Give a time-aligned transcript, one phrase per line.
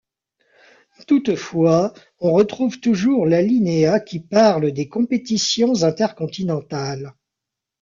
[1.07, 7.13] Toutefois on retrouve toujours l'alinéa qui parle des compétitions intercontinentales.